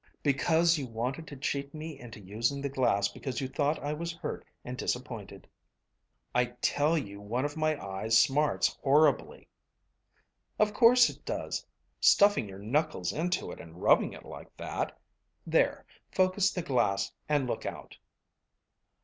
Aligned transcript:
"Because 0.23 0.79
you 0.79 0.87
wanted 0.87 1.27
to 1.27 1.37
cheat 1.37 1.75
me 1.75 1.99
into 1.99 2.19
using 2.19 2.59
the 2.59 2.69
glass 2.69 3.07
because 3.07 3.39
you 3.39 3.47
thought 3.47 3.77
I 3.83 3.93
was 3.93 4.11
hurt 4.17 4.43
and 4.65 4.75
disappointed." 4.75 5.47
"I 6.33 6.45
tell 6.59 6.97
you 6.97 7.21
one 7.21 7.45
of 7.45 7.55
my 7.55 7.79
eyes 7.79 8.17
smarts 8.17 8.75
horribly." 8.81 9.47
"Of 10.57 10.73
course 10.73 11.07
it 11.11 11.23
does 11.23 11.63
stuffing 11.99 12.49
your 12.49 12.57
knuckles 12.57 13.13
into 13.13 13.51
it 13.51 13.61
and 13.61 13.79
rubbing 13.83 14.17
like 14.23 14.57
that. 14.57 14.97
There, 15.45 15.85
focus 16.11 16.51
the 16.51 16.63
glass 16.63 17.11
and 17.29 17.45
look 17.45 17.67
out." 17.67 17.95